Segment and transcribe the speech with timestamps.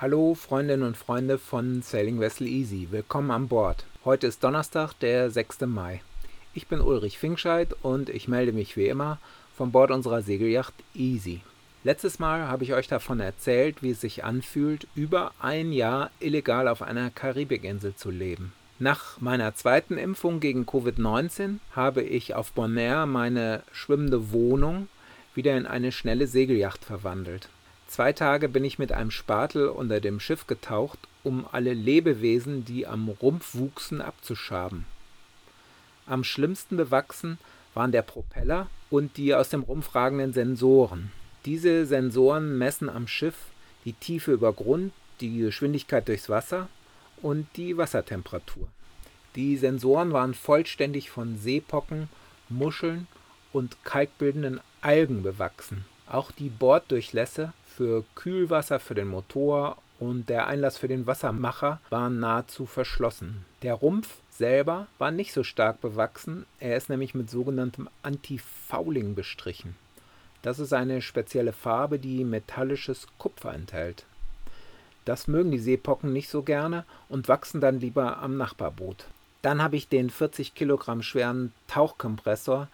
[0.00, 3.84] Hallo Freundinnen und Freunde von Sailing Vessel Easy, willkommen an Bord.
[4.02, 5.66] Heute ist Donnerstag, der 6.
[5.66, 6.00] Mai.
[6.54, 9.18] Ich bin Ulrich Finkscheid und ich melde mich wie immer
[9.54, 11.42] von Bord unserer Segelyacht Easy.
[11.84, 16.66] Letztes Mal habe ich euch davon erzählt, wie es sich anfühlt, über ein Jahr illegal
[16.66, 18.54] auf einer Karibikinsel zu leben.
[18.78, 24.88] Nach meiner zweiten Impfung gegen Covid-19 habe ich auf Bonaire meine schwimmende Wohnung
[25.34, 27.50] wieder in eine schnelle Segelyacht verwandelt.
[27.90, 32.86] Zwei Tage bin ich mit einem Spatel unter dem Schiff getaucht, um alle Lebewesen, die
[32.86, 34.86] am Rumpf wuchsen, abzuschaben.
[36.06, 37.38] Am schlimmsten bewachsen
[37.74, 41.10] waren der Propeller und die aus dem Rumpf ragenden Sensoren.
[41.44, 43.34] Diese Sensoren messen am Schiff
[43.84, 46.68] die Tiefe über Grund, die Geschwindigkeit durchs Wasser
[47.22, 48.68] und die Wassertemperatur.
[49.34, 52.08] Die Sensoren waren vollständig von Seepocken,
[52.48, 53.08] Muscheln
[53.52, 55.84] und kalkbildenden Algen bewachsen.
[56.06, 62.20] Auch die Borddurchlässe für Kühlwasser für den Motor und der Einlass für den Wassermacher waren
[62.20, 63.46] nahezu verschlossen.
[63.62, 69.76] Der Rumpf selber war nicht so stark bewachsen, er ist nämlich mit sogenanntem Antifouling bestrichen.
[70.42, 74.04] Das ist eine spezielle Farbe, die metallisches Kupfer enthält.
[75.06, 79.06] Das mögen die Seepocken nicht so gerne und wachsen dann lieber am Nachbarboot.
[79.40, 82.68] Dann habe ich den 40 Kilogramm schweren Tauchkompressor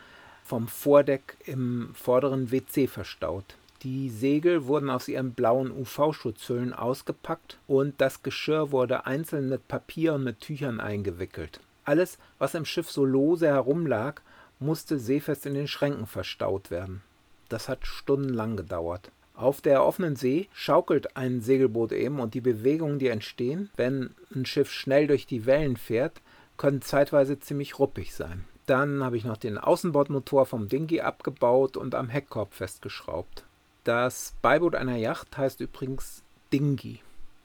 [0.45, 3.55] vom Vordeck im vorderen WC verstaut.
[3.89, 10.15] Die Segel wurden aus ihren blauen UV-Schutzhüllen ausgepackt und das Geschirr wurde einzeln mit Papier
[10.15, 11.61] und mit Tüchern eingewickelt.
[11.85, 14.23] Alles, was im Schiff so lose herumlag,
[14.59, 17.03] musste seefest in den Schränken verstaut werden.
[17.49, 19.13] Das hat stundenlang gedauert.
[19.37, 24.47] Auf der offenen See schaukelt ein Segelboot eben und die Bewegungen, die entstehen, wenn ein
[24.47, 26.21] Schiff schnell durch die Wellen fährt,
[26.57, 28.47] können zeitweise ziemlich ruppig sein.
[28.67, 33.45] Dann habe ich noch den Außenbordmotor vom Dinghy abgebaut und am Heckkorb festgeschraubt.
[33.87, 36.99] Das Beiboot einer Yacht heißt übrigens Dinghy.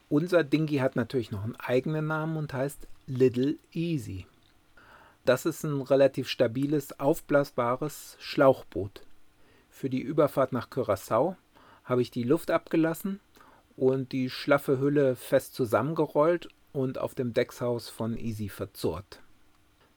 [0.08, 4.26] Unser Dinghy hat natürlich noch einen eigenen Namen und heißt Little Easy.
[5.24, 9.02] Das ist ein relativ stabiles, aufblasbares Schlauchboot.
[9.70, 11.36] Für die Überfahrt nach Curaçao
[11.84, 13.20] habe ich die Luft abgelassen
[13.76, 19.20] und die schlaffe Hülle fest zusammengerollt und auf dem Deckshaus von Easy verzurrt.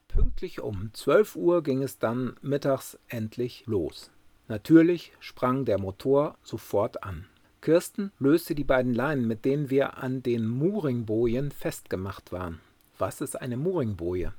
[0.09, 4.12] Pünktlich um 12 Uhr ging es dann mittags endlich los.
[4.48, 7.26] Natürlich sprang der Motor sofort an.
[7.62, 12.60] Kirsten löste die beiden Leinen, mit denen wir an den Mooringbojen festgemacht waren.
[13.00, 14.34] Was ist eine Mooringboje?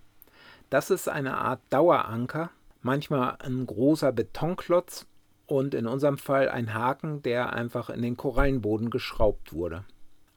[0.70, 2.50] Das ist eine Art Daueranker,
[2.82, 5.06] manchmal ein großer Betonklotz
[5.46, 9.84] und in unserem Fall ein Haken, der einfach in den Korallenboden geschraubt wurde.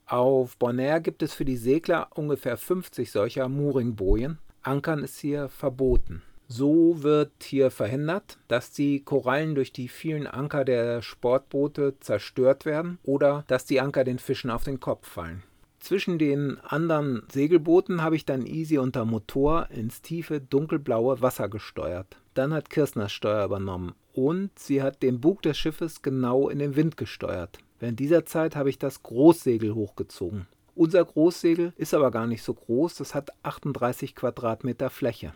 [0.07, 4.39] Auf Bonaire gibt es für die Segler ungefähr 50 solcher Mooringbojen.
[4.63, 6.23] Ankern ist hier verboten.
[6.51, 12.97] So wird hier verhindert, dass die Korallen durch die vielen Anker der Sportboote zerstört werden
[13.03, 15.43] oder dass die Anker den Fischen auf den Kopf fallen.
[15.79, 22.17] Zwischen den anderen Segelbooten habe ich dann easy unter Motor ins tiefe dunkelblaue Wasser gesteuert.
[22.33, 26.57] Dann hat Kirsten das Steuer übernommen und sie hat den Bug des Schiffes genau in
[26.57, 27.59] den Wind gesteuert.
[27.79, 30.47] Während dieser Zeit habe ich das Großsegel hochgezogen.
[30.73, 35.33] Unser Großsegel ist aber gar nicht so groß, das hat 38 Quadratmeter Fläche.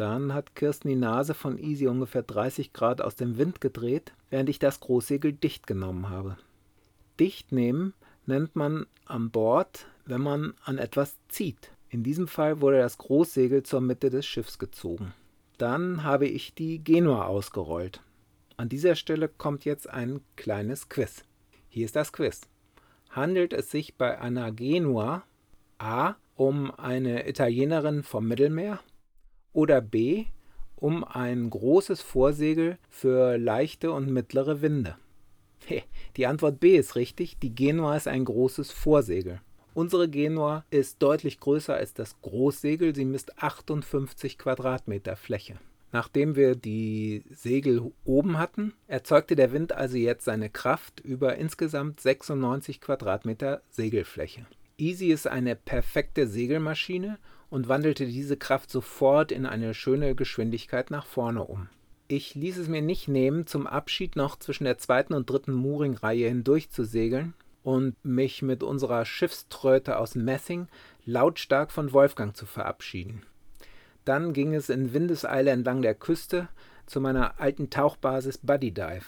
[0.00, 4.48] Dann hat Kirsten die Nase von Easy ungefähr 30 Grad aus dem Wind gedreht, während
[4.48, 6.38] ich das Großsegel dicht genommen habe.
[7.18, 7.92] Dicht nehmen
[8.24, 11.72] nennt man an Bord, wenn man an etwas zieht.
[11.90, 15.12] In diesem Fall wurde das Großsegel zur Mitte des Schiffs gezogen.
[15.58, 18.00] Dann habe ich die Genua ausgerollt.
[18.56, 21.24] An dieser Stelle kommt jetzt ein kleines Quiz.
[21.68, 22.40] Hier ist das Quiz.
[23.10, 25.24] Handelt es sich bei einer Genua
[25.76, 28.80] A um eine Italienerin vom Mittelmeer
[29.52, 30.26] oder B
[30.76, 34.96] um ein großes Vorsegel für leichte und mittlere Winde?
[36.16, 37.38] Die Antwort B ist richtig.
[37.38, 39.40] Die Genua ist ein großes Vorsegel.
[39.74, 42.94] Unsere Genua ist deutlich größer als das Großsegel.
[42.94, 45.58] Sie misst 58 Quadratmeter Fläche.
[45.92, 52.00] Nachdem wir die Segel oben hatten, erzeugte der Wind also jetzt seine Kraft über insgesamt
[52.00, 54.46] 96 Quadratmeter Segelfläche.
[54.78, 57.18] Easy ist eine perfekte Segelmaschine
[57.50, 61.68] und wandelte diese Kraft sofort in eine schöne Geschwindigkeit nach vorne um.
[62.08, 66.28] Ich ließ es mir nicht nehmen, zum Abschied noch zwischen der zweiten und dritten Mooring-Reihe
[66.28, 70.68] hindurch zu segeln und mich mit unserer Schiffströte aus Messing
[71.04, 73.22] lautstark von Wolfgang zu verabschieden.
[74.04, 76.48] Dann ging es in Windeseile entlang der Küste
[76.86, 79.06] zu meiner alten Tauchbasis Buddy Dive.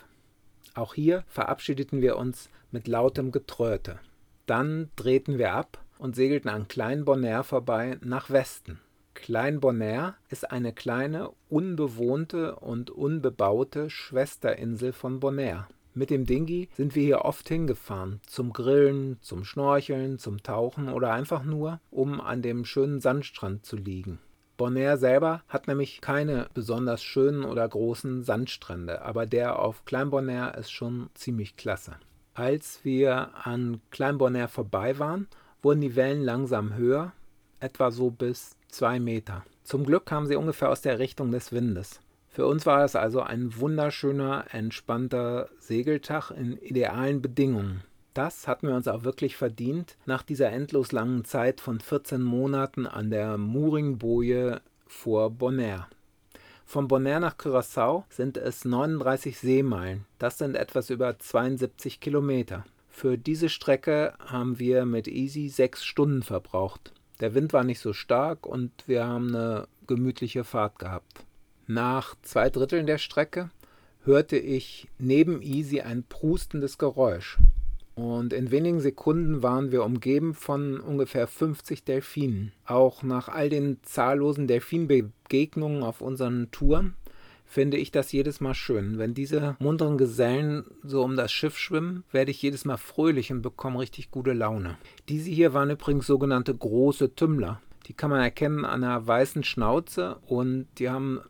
[0.74, 3.98] Auch hier verabschiedeten wir uns mit lautem Getröte.
[4.46, 8.80] Dann drehten wir ab und segelten an Klein Bonaire vorbei nach Westen.
[9.14, 15.68] Klein Bonaire ist eine kleine, unbewohnte und unbebaute Schwesterinsel von Bonaire.
[15.94, 21.12] Mit dem Dingi sind wir hier oft hingefahren, zum Grillen, zum Schnorcheln, zum Tauchen oder
[21.12, 24.18] einfach nur, um an dem schönen Sandstrand zu liegen.
[24.56, 30.58] Bonaire selber hat nämlich keine besonders schönen oder großen Sandstrände, aber der auf Klein Bonaire
[30.58, 31.94] ist schon ziemlich klasse.
[32.34, 35.28] Als wir an Klein Bonaire vorbei waren,
[35.62, 37.12] wurden die Wellen langsam höher,
[37.60, 39.44] etwa so bis zwei Meter.
[39.64, 42.00] Zum Glück kamen sie ungefähr aus der Richtung des Windes.
[42.28, 47.82] Für uns war es also ein wunderschöner, entspannter Segeltag in idealen Bedingungen.
[48.14, 52.86] Das hatten wir uns auch wirklich verdient nach dieser endlos langen Zeit von 14 Monaten
[52.86, 55.86] an der Mooringboje vor Bonaire.
[56.64, 60.06] Von Bonaire nach Curaçao sind es 39 Seemeilen.
[60.18, 62.64] Das sind etwas über 72 Kilometer.
[62.94, 66.92] Für diese Strecke haben wir mit Easy sechs Stunden verbraucht.
[67.20, 71.24] Der Wind war nicht so stark und wir haben eine gemütliche Fahrt gehabt.
[71.66, 73.50] Nach zwei Dritteln der Strecke
[74.04, 77.38] hörte ich neben Easy ein prustendes Geräusch.
[77.94, 82.52] Und in wenigen Sekunden waren wir umgeben von ungefähr 50 Delfinen.
[82.66, 86.94] Auch nach all den zahllosen Delfinbegegnungen auf unseren Touren
[87.52, 88.96] finde ich das jedes Mal schön.
[88.98, 93.42] Wenn diese munteren Gesellen so um das Schiff schwimmen, werde ich jedes Mal fröhlich und
[93.42, 94.78] bekomme richtig gute Laune.
[95.10, 97.60] Diese hier waren übrigens sogenannte große Tümmler.
[97.86, 101.20] Die kann man erkennen an einer weißen Schnauze und die haben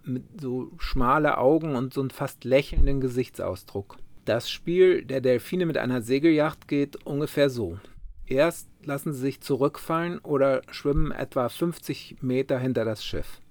[0.41, 3.97] so schmale Augen und so einen fast lächelnden Gesichtsausdruck.
[4.25, 7.81] Das Spiel der Delfine mit einer Segelyacht geht ungefähr so.
[8.27, 13.42] Erst lassen sie sich zurückfallen oder schwimmen etwa 50 Meter hinter das Schiff.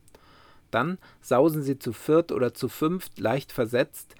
[0.72, 4.16] Dann sausen sie zu viert oder zu fünft leicht versetzt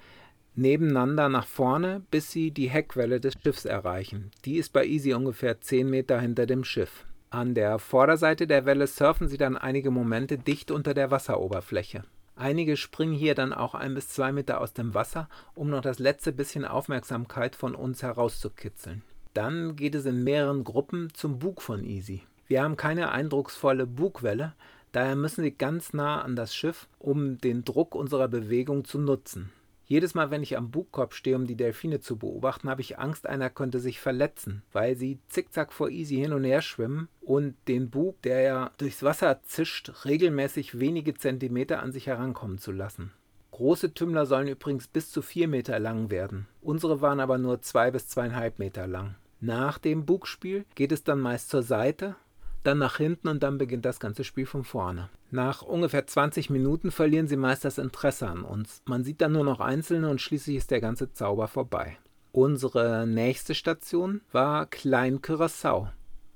[0.54, 4.30] nebeneinander nach vorne, bis sie die Heckwelle des Schiffs erreichen.
[4.44, 7.04] Die ist bei Easy ungefähr 10 Meter hinter dem Schiff.
[7.30, 12.04] An der Vorderseite der Welle surfen sie dann einige Momente dicht unter der Wasseroberfläche.
[12.36, 15.98] Einige springen hier dann auch ein bis zwei Meter aus dem Wasser, um noch das
[15.98, 19.02] letzte bisschen Aufmerksamkeit von uns herauszukitzeln.
[19.34, 22.22] Dann geht es in mehreren Gruppen zum Bug von Easy.
[22.48, 24.54] Wir haben keine eindrucksvolle Bugwelle,
[24.92, 29.50] daher müssen sie ganz nah an das Schiff, um den Druck unserer Bewegung zu nutzen.
[29.92, 33.26] Jedes Mal, wenn ich am Bugkorb stehe, um die Delfine zu beobachten, habe ich Angst,
[33.26, 37.90] einer könnte sich verletzen, weil sie zickzack vor Easy hin und her schwimmen und den
[37.90, 43.12] Bug, der ja durchs Wasser zischt, regelmäßig wenige Zentimeter an sich herankommen zu lassen.
[43.50, 46.48] Große Tümmler sollen übrigens bis zu vier Meter lang werden.
[46.62, 49.16] Unsere waren aber nur zwei bis zweieinhalb Meter lang.
[49.40, 52.16] Nach dem Bugspiel geht es dann meist zur Seite
[52.62, 55.08] dann nach hinten und dann beginnt das ganze Spiel von vorne.
[55.30, 58.82] Nach ungefähr 20 Minuten verlieren sie meist das Interesse an uns.
[58.86, 61.96] Man sieht dann nur noch Einzelne und schließlich ist der ganze Zauber vorbei.
[62.32, 65.88] Unsere nächste Station war Klein Curaçao.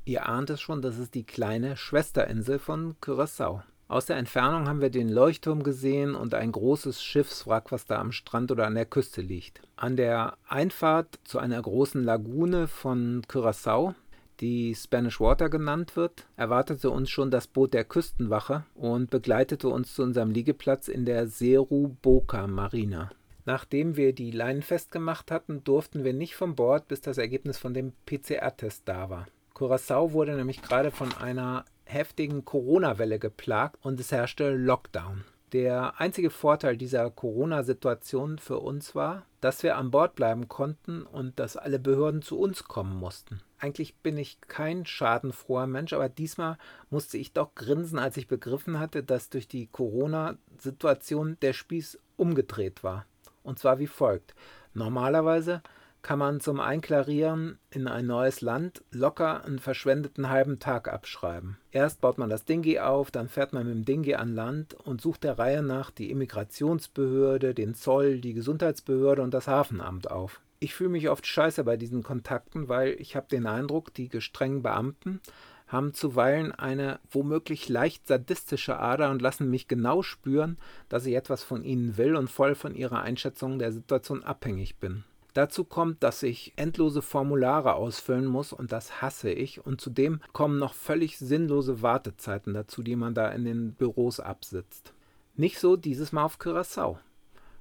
[0.04, 3.62] Ihr ahnt es schon, das ist die kleine Schwesterinsel von Curaçao.
[3.88, 8.10] Aus der Entfernung haben wir den Leuchtturm gesehen und ein großes Schiffswrack, was da am
[8.10, 9.62] Strand oder an der Küste liegt.
[9.76, 13.94] An der Einfahrt zu einer großen Lagune von Curaçao
[14.40, 19.94] die Spanish Water genannt wird, erwartete uns schon das Boot der Küstenwache und begleitete uns
[19.94, 23.10] zu unserem Liegeplatz in der Seru Boca Marina.
[23.44, 27.74] Nachdem wir die Leinen festgemacht hatten, durften wir nicht von Bord, bis das Ergebnis von
[27.74, 29.28] dem PCR-Test da war.
[29.54, 35.24] Curaçao wurde nämlich gerade von einer heftigen Corona-Welle geplagt und es herrschte Lockdown.
[35.52, 41.38] Der einzige Vorteil dieser Corona-Situation für uns war, dass wir an Bord bleiben konnten und
[41.38, 43.40] dass alle Behörden zu uns kommen mussten.
[43.58, 46.58] Eigentlich bin ich kein schadenfroher Mensch, aber diesmal
[46.90, 52.82] musste ich doch grinsen, als ich begriffen hatte, dass durch die Corona-Situation der Spieß umgedreht
[52.82, 53.06] war.
[53.44, 54.34] Und zwar wie folgt.
[54.74, 55.62] Normalerweise
[56.06, 61.58] kann man zum Einklarieren in ein neues Land locker einen verschwendeten halben Tag abschreiben.
[61.72, 65.00] Erst baut man das Dingi auf, dann fährt man mit dem Dingi an Land und
[65.00, 70.40] sucht der Reihe nach die Immigrationsbehörde, den Zoll, die Gesundheitsbehörde und das Hafenamt auf.
[70.60, 74.62] Ich fühle mich oft scheiße bei diesen Kontakten, weil ich habe den Eindruck, die gestrengen
[74.62, 75.20] Beamten
[75.66, 80.56] haben zuweilen eine womöglich leicht sadistische Ader und lassen mich genau spüren,
[80.88, 85.02] dass ich etwas von ihnen will und voll von ihrer Einschätzung der Situation abhängig bin.
[85.36, 89.66] Dazu kommt, dass ich endlose Formulare ausfüllen muss und das hasse ich.
[89.66, 94.94] Und zudem kommen noch völlig sinnlose Wartezeiten dazu, die man da in den Büros absitzt.
[95.34, 96.96] Nicht so dieses Mal auf Curaçao.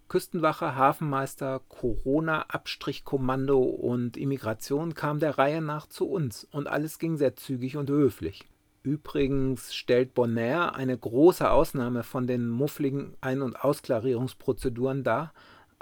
[0.08, 7.36] Küstenwache, Hafenmeister, Corona-Abstrichkommando und Immigration kam der Reihe nach zu uns und alles ging sehr
[7.36, 8.48] zügig und höflich.
[8.84, 15.34] Übrigens stellt Bonaire eine große Ausnahme von den muffligen Ein- und Ausklarierungsprozeduren dar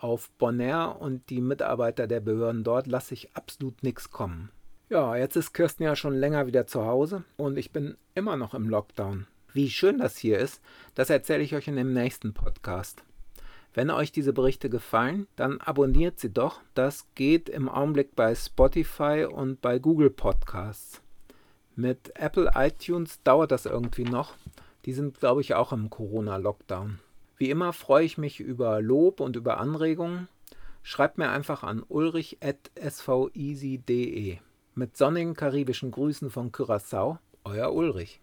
[0.04, 4.52] auf Bonaire und die Mitarbeiter der Behörden dort lasse ich absolut nichts kommen.
[4.90, 8.54] Ja, jetzt ist Kirsten ja schon länger wieder zu Hause und ich bin immer noch
[8.54, 9.28] im Lockdown.
[9.54, 10.62] Wie schön das hier ist,
[10.94, 13.04] das erzähle ich euch in dem nächsten Podcast.
[13.74, 16.60] Wenn euch diese Berichte gefallen, dann abonniert sie doch.
[16.76, 21.02] Das geht im Augenblick bei Spotify und bei Google Podcasts.
[21.76, 24.34] Mit Apple iTunes dauert das irgendwie noch.
[24.86, 27.00] Die sind, glaube ich, auch im Corona-Lockdown.
[27.38, 30.30] Wie immer freue ich mich über Lob und über Anregungen.
[30.82, 34.38] Schreibt mir einfach an ulrich.sveasy.de.
[34.76, 38.22] Mit sonnigen karibischen Grüßen von Curaçao, euer Ulrich.